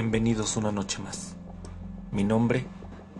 [0.00, 1.34] Bienvenidos una noche más.
[2.12, 2.64] Mi nombre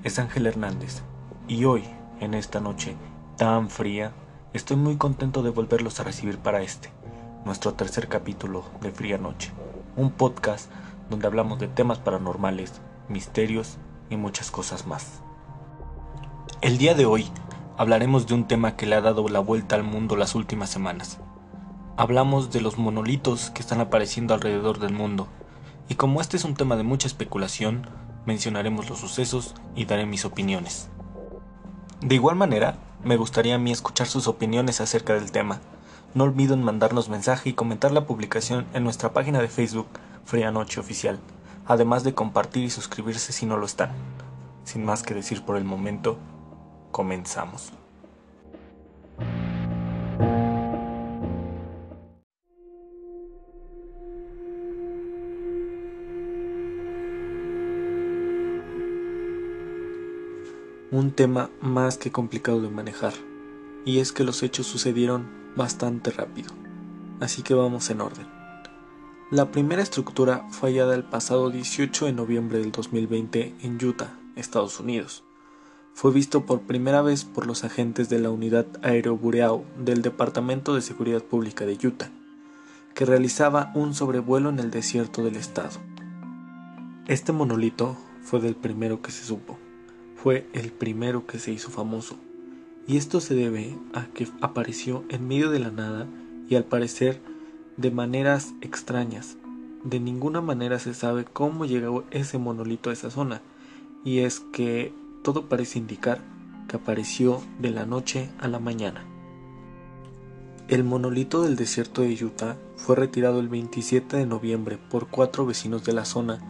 [0.05, 1.03] es Ángel Hernández
[1.49, 1.83] y hoy,
[2.21, 2.95] en esta noche
[3.37, 4.13] tan fría,
[4.53, 6.93] estoy muy contento de volverlos a recibir para este,
[7.45, 9.51] nuestro tercer capítulo de Fría Noche,
[9.97, 10.71] un podcast
[11.11, 15.21] donde hablamos de temas paranormales, misterios y muchas cosas más.
[16.61, 17.27] El día de hoy
[17.77, 21.19] hablaremos de un tema que le ha dado la vuelta al mundo las últimas semanas.
[21.97, 25.27] Hablamos de los monolitos que están apareciendo alrededor del mundo
[25.89, 27.89] y como este es un tema de mucha especulación,
[28.27, 30.89] mencionaremos los sucesos y daré mis opiniones.
[32.01, 35.61] De igual manera, me gustaría a mí escuchar sus opiniones acerca del tema.
[36.15, 39.89] No olviden mandarnos mensaje y comentar la publicación en nuestra página de Facebook
[40.25, 41.19] Fría Noche Oficial,
[41.67, 43.93] además de compartir y suscribirse si no lo están.
[44.65, 46.19] Sin más que decir por el momento,
[46.91, 47.73] comenzamos.
[60.91, 63.13] Un tema más que complicado de manejar,
[63.85, 66.51] y es que los hechos sucedieron bastante rápido,
[67.21, 68.27] así que vamos en orden.
[69.31, 74.81] La primera estructura fue hallada el pasado 18 de noviembre del 2020 en Utah, Estados
[74.81, 75.25] Unidos.
[75.93, 80.81] Fue visto por primera vez por los agentes de la Unidad Aerobureau del Departamento de
[80.81, 82.11] Seguridad Pública de Utah,
[82.95, 85.79] que realizaba un sobrevuelo en el desierto del estado.
[87.07, 89.59] Este monolito fue del primero que se supo
[90.23, 92.17] fue el primero que se hizo famoso,
[92.87, 96.07] y esto se debe a que apareció en medio de la nada
[96.49, 97.21] y al parecer
[97.77, 99.37] de maneras extrañas.
[99.85, 103.43] De ninguna manera se sabe cómo llegó ese monolito a esa zona,
[104.05, 104.93] y es que
[105.23, 106.21] todo parece indicar
[106.67, 109.05] que apareció de la noche a la mañana.
[110.67, 115.85] El monolito del desierto de Utah fue retirado el 27 de noviembre por cuatro vecinos
[115.85, 116.41] de la zona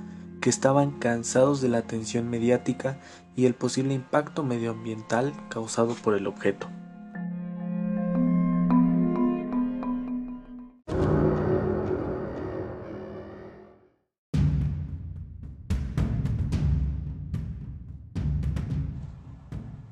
[0.40, 2.98] que estaban cansados de la atención mediática
[3.38, 6.66] y el posible impacto medioambiental causado por el objeto.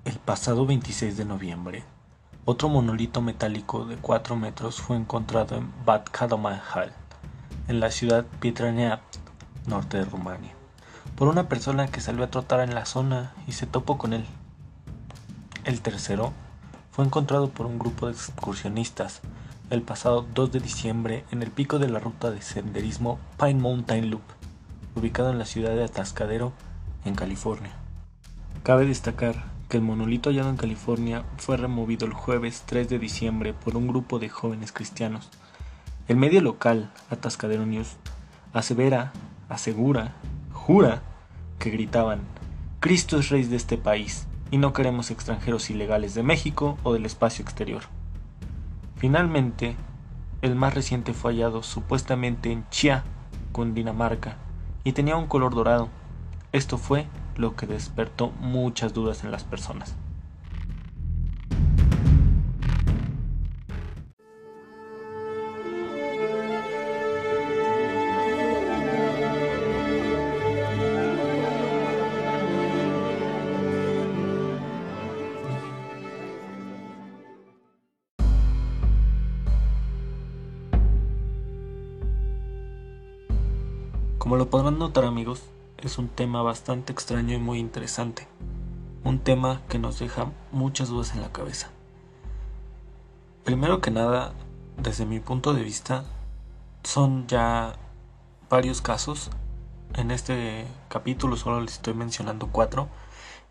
[0.04, 1.84] El pasado 26 de noviembre,
[2.46, 6.92] otro monolito metálico de 4 metros fue encontrado en Bad Kadomanhal,
[7.68, 9.02] en la ciudad Pietraneap,
[9.68, 10.55] norte de Rumania
[11.16, 14.24] por una persona que salió a trotar en la zona y se topó con él.
[15.64, 16.32] El tercero
[16.90, 19.22] fue encontrado por un grupo de excursionistas
[19.70, 24.10] el pasado 2 de diciembre en el pico de la ruta de senderismo Pine Mountain
[24.10, 24.22] Loop,
[24.94, 26.52] ubicado en la ciudad de Atascadero,
[27.04, 27.72] en California.
[28.62, 33.54] Cabe destacar que el monolito hallado en California fue removido el jueves 3 de diciembre
[33.54, 35.30] por un grupo de jóvenes cristianos.
[36.08, 37.96] El medio local, Atascadero News,
[38.52, 39.12] asevera,
[39.48, 40.14] asegura
[40.66, 41.00] jura
[41.60, 42.22] que gritaban,
[42.80, 47.06] Cristo es rey de este país y no queremos extranjeros ilegales de México o del
[47.06, 47.82] espacio exterior.
[48.96, 49.76] Finalmente,
[50.42, 53.04] el más reciente fue hallado supuestamente en Chia,
[53.52, 54.38] Cundinamarca,
[54.82, 55.88] y tenía un color dorado.
[56.50, 57.06] Esto fue
[57.36, 59.94] lo que despertó muchas dudas en las personas.
[84.86, 85.42] Notar amigos,
[85.78, 88.28] es un tema bastante extraño y muy interesante.
[89.02, 91.70] Un tema que nos deja muchas dudas en la cabeza.
[93.42, 94.32] Primero que nada,
[94.76, 96.04] desde mi punto de vista,
[96.84, 97.74] son ya
[98.48, 99.30] varios casos.
[99.94, 102.88] En este capítulo solo les estoy mencionando cuatro.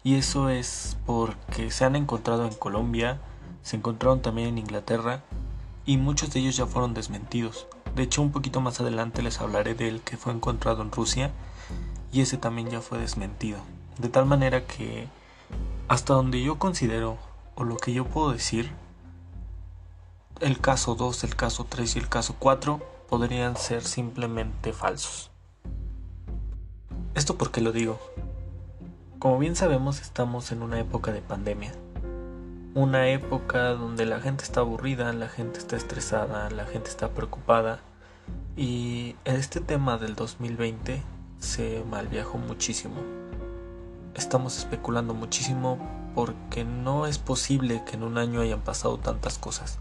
[0.06, 3.20] Y eso es porque se han encontrado en Colombia,
[3.62, 5.22] se encontraron también en Inglaterra
[5.86, 7.68] y muchos de ellos ya fueron desmentidos.
[7.96, 11.32] De hecho, un poquito más adelante les hablaré del que fue encontrado en Rusia
[12.12, 13.60] y ese también ya fue desmentido.
[13.98, 15.08] De tal manera que
[15.88, 17.18] hasta donde yo considero
[17.56, 18.70] o lo que yo puedo decir,
[20.42, 25.32] el caso 2, el caso 3 y el caso 4 podrían ser simplemente falsos.
[27.14, 27.98] ¿Esto por qué lo digo?
[29.20, 31.72] Como bien sabemos estamos en una época de pandemia
[32.76, 37.80] una época donde la gente está aburrida, la gente está estresada, la gente está preocupada
[38.58, 41.02] y este tema del 2020
[41.40, 42.98] se malviajó muchísimo.
[44.14, 45.80] Estamos especulando muchísimo
[46.16, 49.80] porque no es posible que en un año hayan pasado tantas cosas.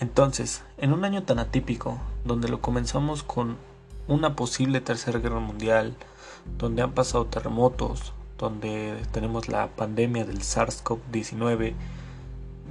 [0.00, 3.58] Entonces, en un año tan atípico, donde lo comenzamos con
[4.08, 5.94] una posible tercera guerra mundial,
[6.56, 11.74] donde han pasado terremotos, donde tenemos la pandemia del SARS-CoV-19,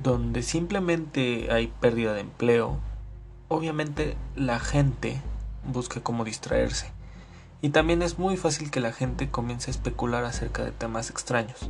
[0.02, 2.78] donde simplemente hay pérdida de empleo,
[3.48, 5.22] obviamente la gente
[5.66, 6.92] busca cómo distraerse.
[7.62, 11.70] Y también es muy fácil que la gente comience a especular acerca de temas extraños.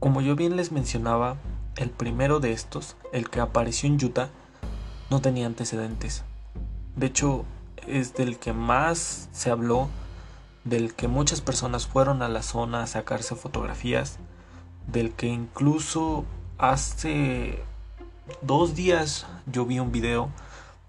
[0.00, 1.36] Como yo bien les mencionaba,
[1.76, 4.30] el primero de estos, el que apareció en Utah,
[5.10, 6.24] no tenía antecedentes.
[6.96, 7.44] De hecho,
[7.86, 9.88] es del que más se habló,
[10.66, 14.18] del que muchas personas fueron a la zona a sacarse fotografías,
[14.88, 16.24] del que incluso
[16.58, 17.62] hace
[18.42, 20.28] dos días yo vi un video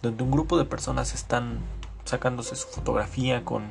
[0.01, 1.59] donde un grupo de personas están
[2.05, 3.67] sacándose su fotografía con,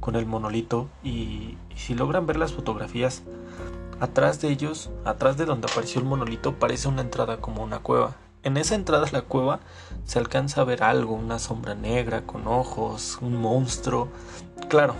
[0.00, 3.22] con el monolito y, si logran ver las fotografías
[4.00, 8.16] atrás de ellos, atrás de donde apareció el monolito, parece una entrada como una cueva.
[8.42, 9.60] En esa entrada a la cueva
[10.04, 14.08] se alcanza a ver algo, una sombra negra con ojos, un monstruo.
[14.68, 14.94] Claro,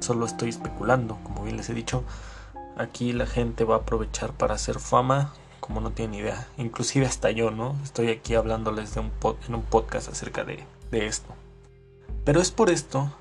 [0.00, 2.04] solo estoy especulando, como bien les he dicho.
[2.76, 6.46] Aquí la gente va a aprovechar para hacer fama, como no tiene idea.
[6.56, 7.76] Inclusive hasta yo, ¿no?
[7.82, 9.10] Estoy aquí hablándoles de un
[9.46, 11.34] en un podcast acerca de, de esto.
[12.24, 13.12] Pero es por esto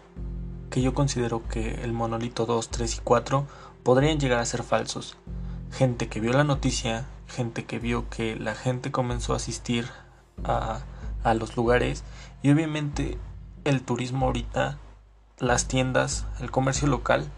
[0.69, 3.47] que yo considero que el monolito 2, 3 y 4
[3.83, 5.17] podrían llegar a ser falsos.
[5.71, 9.87] Gente que vio la noticia, gente que vio que la gente comenzó a asistir
[10.43, 10.81] a,
[11.23, 12.03] a los lugares
[12.41, 13.17] y obviamente
[13.63, 14.77] el turismo ahorita,
[15.39, 17.29] las tiendas, el comercio local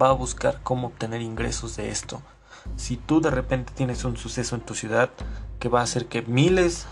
[0.00, 2.22] va a buscar cómo obtener ingresos de esto.
[2.76, 5.10] Si tú de repente tienes un suceso en tu ciudad
[5.58, 6.86] que va a hacer que miles,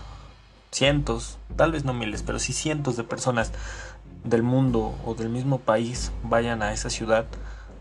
[0.71, 3.51] cientos, tal vez no miles, pero sí cientos de personas
[4.23, 7.25] del mundo o del mismo país vayan a esa ciudad,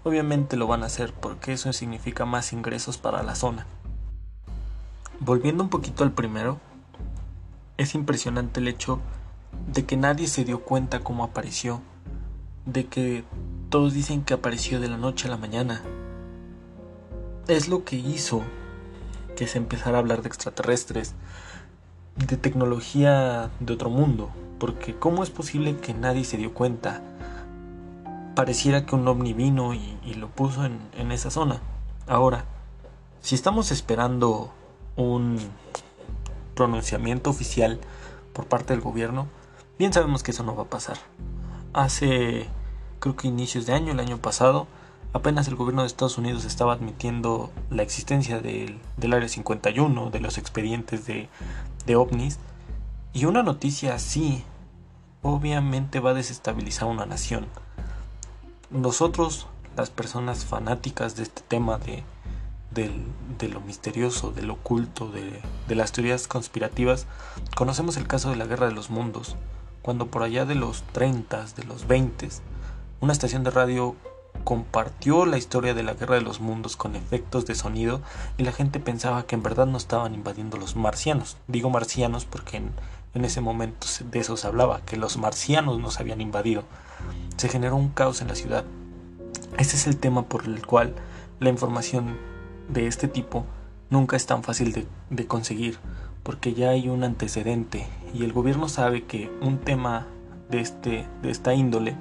[0.03, 3.67] obviamente lo van a hacer porque eso significa más ingresos para la zona.
[5.21, 6.59] Volviendo un poquito al primero,
[7.77, 8.99] es impresionante el hecho
[9.69, 11.83] de que nadie se dio cuenta cómo apareció,
[12.67, 13.25] de que
[13.71, 15.83] todos dicen que apareció de la noche a la mañana.
[17.49, 18.43] Es lo que hizo
[19.37, 21.15] que se empezara a hablar de extraterrestres,
[22.17, 27.03] de tecnología de otro mundo, porque ¿cómo es posible que nadie se dio cuenta?
[28.35, 31.61] Pareciera que un ovni vino y, lo puso en, en esa zona.
[32.07, 32.45] Ahora,
[33.21, 34.53] si estamos esperando
[34.97, 35.39] un
[36.55, 37.81] pronunciamiento oficial
[38.33, 39.27] por parte del gobierno,
[39.79, 40.99] bien sabemos que eso no va a pasar.
[41.73, 42.47] Hace,
[43.01, 44.67] creo que inicios de año, el año pasado,
[45.13, 50.21] apenas el gobierno de Estados Unidos estaba admitiendo la existencia del, del Área 51, de
[50.21, 51.29] los expedientes de,
[51.87, 52.39] de ovnis,
[53.13, 54.45] y una noticia así
[55.23, 57.47] obviamente va a desestabilizar una nación.
[58.71, 59.47] Nosotros,
[59.77, 62.03] las personas fanáticas de este tema de,
[62.73, 67.07] de lo misterioso, de lo oculto, de, de, las teorías conspirativas,
[67.55, 69.37] conocemos el caso de la Guerra de los Mundos,
[69.83, 72.29] cuando por allá de los 30, de los 20,
[73.01, 73.97] una estación de radio
[74.45, 78.01] compartió la historia de la Guerra de los Mundos con efectos de sonido
[78.39, 81.37] y la gente pensaba que en verdad no estaban invadiendo los marcianos.
[81.47, 86.21] Digo marcianos porque en, ese momento de eso se hablaba, que los marcianos nos habían
[86.21, 86.65] invadido.
[87.37, 88.65] Se generó un caos en la ciudad.
[89.59, 90.95] Ese es el tema por el cual
[91.41, 92.17] la información
[92.69, 93.45] de este tipo
[93.91, 95.79] nunca es tan fácil de, conseguir,
[96.23, 100.07] porque ya hay un antecedente y el gobierno sabe que un tema
[100.51, 101.97] de, este, de esta índole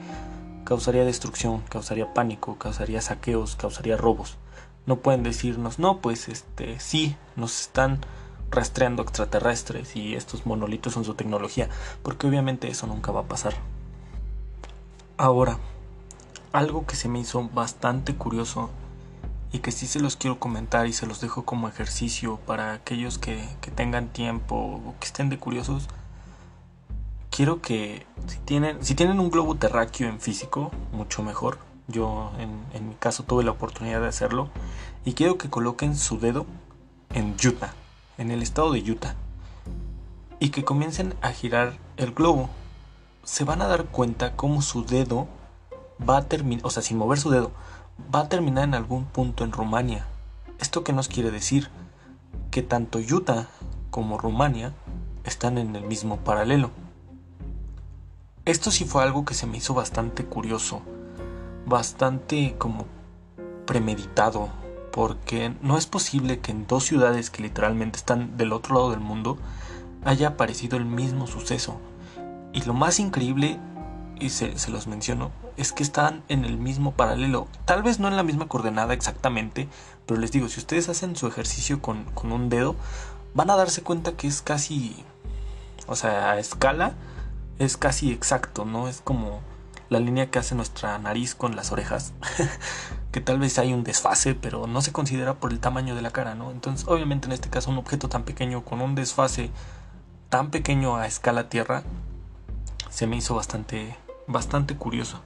[0.64, 4.38] causaría destrucción, causaría pánico, causaría saqueos, causaría robos.
[4.86, 8.00] No pueden decirnos, no, pues este, sí, nos están
[8.50, 11.70] rastreando extraterrestres y estos monolitos son su tecnología,
[12.04, 13.54] porque obviamente eso nunca va a pasar.
[15.18, 15.58] Ahora,
[16.52, 18.70] algo que se me hizo bastante curioso
[19.54, 23.18] y que sí se los quiero comentar y se los dejo como ejercicio para aquellos
[23.18, 25.88] que, tengan tiempo o que estén de curiosos.
[27.30, 31.60] Quiero que si tienen, si tienen un globo terráqueo en físico, mucho mejor.
[31.88, 34.50] Yo en, en mi caso tuve la oportunidad de hacerlo.
[35.04, 36.46] Y quiero que coloquen su dedo
[37.14, 37.74] en Utah,
[38.18, 39.16] en el estado de Utah.
[40.40, 42.50] Y que comiencen a girar el globo.
[43.24, 45.28] Se van a dar cuenta cómo su dedo
[46.08, 47.52] va a terminar, o sea, sin mover su dedo,
[48.14, 50.06] va a terminar en algún punto en Rumania.
[50.60, 51.70] ¿Esto qué nos quiere decir?
[52.52, 53.48] Que tanto Utah
[53.90, 54.74] como Rumania
[55.24, 56.72] están en el mismo paralelo.
[58.46, 60.82] Esto sí fue algo que se me hizo bastante curioso,
[61.66, 62.86] bastante como
[63.66, 64.50] premeditado,
[64.92, 69.00] porque no es posible que en dos ciudades que literalmente están del otro lado del
[69.00, 69.38] mundo
[70.04, 71.80] haya aparecido el mismo suceso.
[72.54, 73.60] Y lo más increíble,
[74.22, 77.48] y se, se los menciono, es que están en el mismo paralelo.
[77.66, 79.68] Tal vez no en la misma coordenada exactamente,
[80.06, 82.76] pero les digo, si ustedes hacen su ejercicio con, un dedo,
[83.34, 85.04] van a darse cuenta que es casi,
[85.88, 86.94] o sea, a escala,
[87.60, 88.88] es casi exacto, ¿no?
[88.88, 89.42] Es como
[89.90, 92.14] la línea que hace nuestra nariz con las orejas,
[93.12, 96.12] que tal vez hay un desfase, pero no se considera por el tamaño de la
[96.12, 96.52] cara, ¿no?
[96.52, 99.50] Entonces, obviamente en este caso un objeto tan pequeño con un desfase
[100.30, 101.84] tan pequeño a escala Tierra
[102.90, 103.96] se me hizo bastante
[104.28, 105.22] bastante curioso.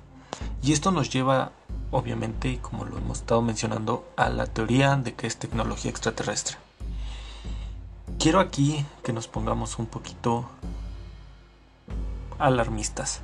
[0.62, 1.52] Y esto nos lleva
[1.92, 6.58] obviamente, como lo hemos estado mencionando, a la teoría de que es tecnología extraterrestre.
[8.20, 10.46] Quiero aquí que nos pongamos un poquito
[12.38, 13.22] alarmistas.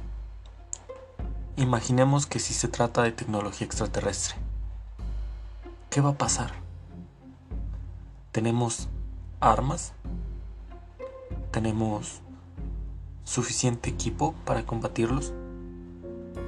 [1.58, 4.36] Imaginemos que si se trata de tecnología extraterrestre.
[5.90, 6.54] ¿Qué va a pasar?
[8.32, 8.88] ¿Tenemos
[9.42, 9.92] armas?
[11.51, 12.22] ¿Tenemos
[13.25, 15.34] suficiente equipo para combatirlos?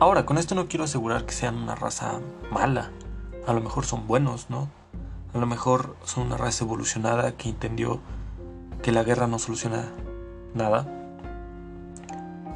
[0.03, 2.19] Ahora, con esto no quiero asegurar que sean una raza
[2.51, 2.91] mala.
[3.47, 4.67] A lo mejor son buenos, ¿no?
[5.33, 8.01] A lo mejor son una raza evolucionada que entendió
[8.81, 9.93] que la guerra no soluciona
[10.53, 10.85] nada.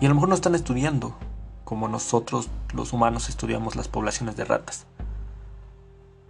[0.01, 1.15] Y a lo mejor no están estudiando
[1.63, 4.85] como nosotros los humanos estudiamos las poblaciones de ratas.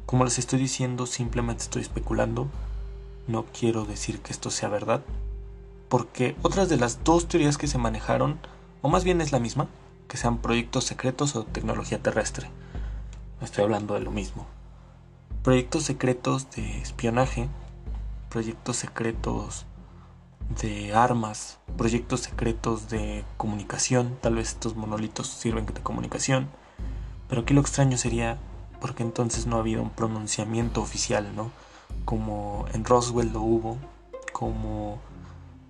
[0.05, 2.47] Como les estoy diciendo, simplemente estoy especulando.
[3.25, 5.01] No quiero decir que esto sea verdad.
[5.89, 8.38] Porque otras de las dos teorías que se manejaron,
[8.83, 9.67] o más bien es la misma,
[10.07, 12.49] que sean proyectos secretos o tecnología terrestre.
[13.41, 14.47] Estoy hablando de lo mismo.
[15.43, 17.47] Proyectos secretos de espionaje,
[18.29, 19.65] proyectos secretos
[20.61, 26.49] de armas, proyectos secretos de comunicación, tal vez estos monolitos sirven de comunicación,
[27.27, 28.37] pero aquí lo extraño sería
[28.79, 31.51] porque entonces no ha habido un pronunciamiento oficial, ¿no?
[32.05, 33.77] Como en Roswell lo hubo,
[34.31, 34.99] como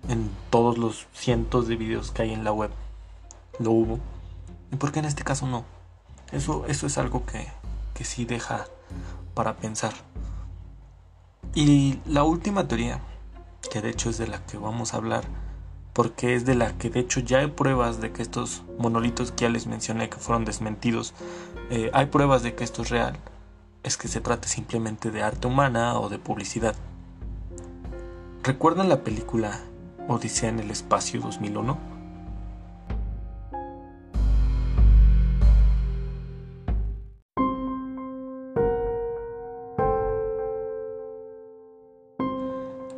[0.08, 2.70] en todos los cientos de videos que hay en la web
[3.58, 3.98] lo hubo,
[4.70, 5.64] y por qué en este caso no.
[6.32, 7.48] Eso, eso es algo que,
[7.94, 8.66] que sí deja
[9.34, 9.92] para pensar.
[11.54, 13.00] Y la última teoría
[13.70, 15.24] que de hecho es de la que vamos a hablar,
[15.92, 19.42] porque es de la que de hecho ya hay pruebas de que estos monolitos que
[19.42, 21.14] ya les mencioné que fueron desmentidos,
[21.70, 23.18] eh, hay pruebas de que esto es real,
[23.82, 26.76] es que se trata simplemente de arte humana o de publicidad.
[28.42, 29.60] ¿Recuerdan la película
[30.06, 31.97] Odisea en el Espacio 2001?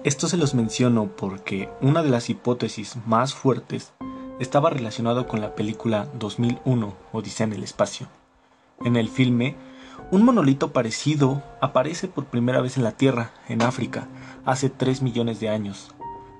[0.02, 3.92] Esto se los menciono porque una de las hipótesis más fuertes
[4.38, 8.06] estaba relacionado con la película 2001 Odisea en el espacio.
[8.82, 9.56] En el filme,
[10.10, 14.08] un monolito parecido aparece por primera vez en la Tierra, en África,
[14.46, 15.94] hace 3 millones de años.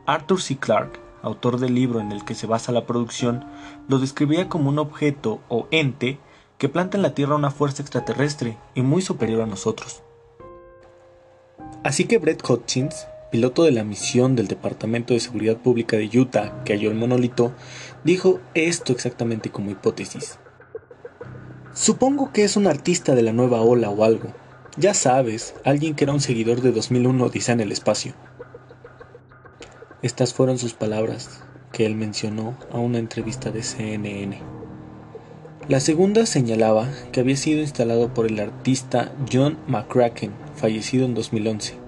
[0.07, 0.57] Arthur C.
[0.57, 3.45] Clarke, autor del libro en el que se basa la producción,
[3.89, 6.19] lo describía como un objeto o ente
[6.57, 10.03] que planta en la Tierra una fuerza extraterrestre y muy superior a nosotros.
[11.85, 16.63] Así que Brett Hutchins piloto de la misión del Departamento de Seguridad Pública de Utah
[16.65, 17.53] que halló el monolito,
[18.05, 20.39] dijo esto exactamente como hipótesis.
[21.73, 24.35] Supongo que es un artista de la nueva ola o algo.
[24.77, 28.15] Ya sabes, alguien que era un seguidor de 2001 Odisea en el espacio.
[30.03, 34.41] Estas fueron sus palabras que él mencionó a una entrevista de CNN.
[35.69, 41.80] La segunda señalaba que había sido instalado por el artista John McCracken, fallecido en 2011.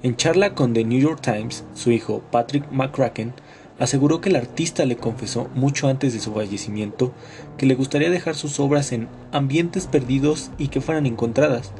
[0.00, 3.32] En charla con The New York Times, su hijo Patrick McCracken
[3.80, 7.12] aseguró que el artista le confesó mucho antes de su fallecimiento
[7.56, 11.72] que le gustaría dejar sus obras en ambientes perdidos y que fueran encontradas.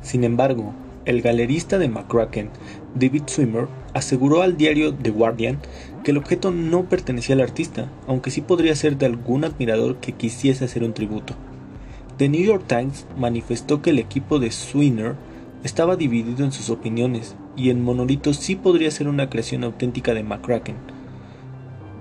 [0.00, 0.72] Sin embargo,
[1.04, 2.48] el galerista de McCracken,
[2.94, 5.58] David Swimmer, aseguró al diario The Guardian
[6.02, 10.12] que el objeto no pertenecía al artista, aunque sí podría ser de algún admirador que
[10.12, 11.34] quisiese hacer un tributo.
[12.16, 15.14] The New York Times manifestó que el equipo de Swimmer
[15.64, 20.22] estaba dividido en sus opiniones, y en Monolito sí podría ser una creación auténtica de
[20.22, 20.76] McCracken.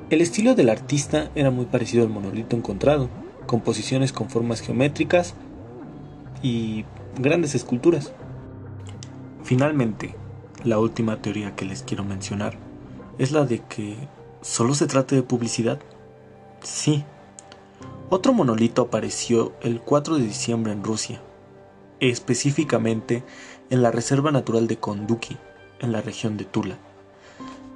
[0.09, 3.09] El estilo del artista era muy parecido al monolito encontrado,
[3.45, 5.35] composiciones con formas geométricas
[6.41, 6.83] y
[7.19, 8.11] grandes esculturas.
[9.43, 10.15] Finalmente,
[10.63, 12.57] la última teoría que les quiero mencionar
[13.19, 13.97] es la de que
[14.41, 15.79] solo se trate de publicidad.
[16.63, 17.03] Sí.
[18.09, 21.21] Otro monolito apareció el 4 de diciembre en Rusia,
[21.99, 23.23] específicamente
[23.69, 25.37] en la Reserva Natural de Konduki,
[25.79, 26.77] en la región de Tula.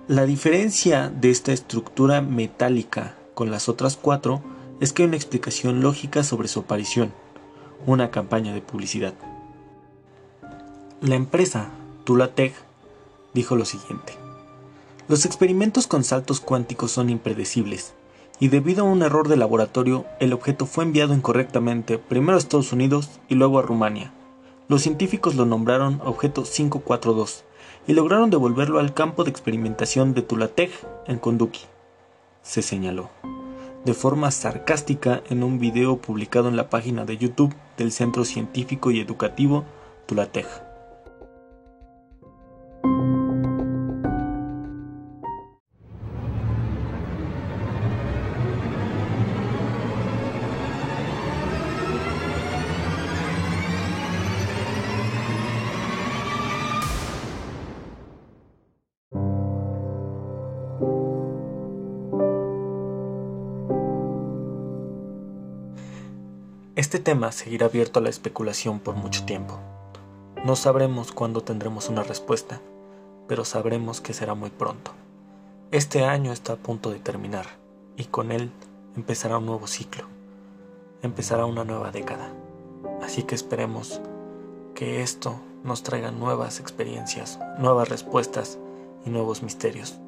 [0.07, 4.43] La diferencia de esta estructura metálica con las otras cuatro
[4.79, 7.13] es que hay una explicación lógica sobre su aparición,
[7.85, 9.13] una campaña de publicidad.
[11.01, 11.69] La empresa
[12.03, 12.53] Tula Tech
[13.33, 14.13] dijo lo siguiente.
[15.07, 17.93] Los experimentos con saltos cuánticos son impredecibles,
[18.39, 22.73] y debido a un error de laboratorio, el objeto fue enviado incorrectamente primero a Estados
[22.73, 24.13] Unidos y luego a Rumania.
[24.67, 27.43] Los científicos lo nombraron objeto 542
[27.87, 30.71] y lograron devolverlo al campo de experimentación de Tulatej
[31.05, 31.61] en Konduki.
[32.41, 33.09] se señaló,
[33.85, 38.91] de forma sarcástica en un video publicado en la página de YouTube del Centro Científico
[38.91, 39.63] y Educativo
[40.05, 40.62] Tulatej.
[67.03, 69.59] Tema seguirá abierto a la especulación por mucho tiempo.
[70.45, 72.61] No sabremos cuándo tendremos una respuesta,
[73.27, 74.91] pero sabremos que será muy pronto.
[75.71, 77.45] Este año está a punto de terminar
[77.97, 78.51] y con él
[78.95, 80.05] empezará un nuevo ciclo,
[81.01, 82.31] empezará una nueva década.
[83.01, 84.01] Así que esperemos
[84.75, 88.59] que esto nos traiga nuevas experiencias, nuevas respuestas
[89.05, 89.99] y nuevos misterios.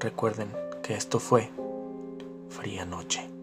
[0.00, 1.50] Recuerden que esto fue
[2.48, 3.35] Fría Noche.